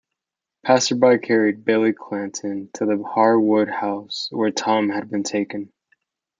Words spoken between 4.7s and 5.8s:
had been taken.